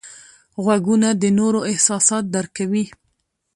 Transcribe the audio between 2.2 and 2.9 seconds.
درک کوي